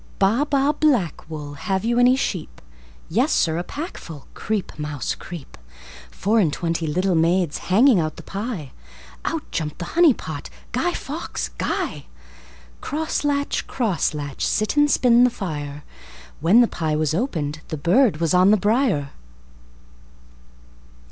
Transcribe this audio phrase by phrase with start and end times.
[0.19, 2.59] ChorusBa ba, black wool, Have you any sheep?
[3.07, 5.55] Yes, sir, a packfull, Creep, mouse, creep!
[6.09, 8.71] Four and twenty little maidsHanging out the pie,
[9.25, 12.07] Out jump'd the honey pot, Guy Fawkes, Guy!
[12.81, 15.83] Cross latch, cross latch, Sit and spin the fire;
[16.39, 19.09] When the pie was open'd, The bird was on the brier!